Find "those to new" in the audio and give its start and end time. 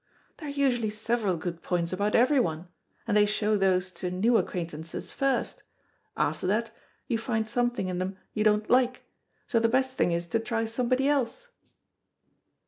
3.55-4.35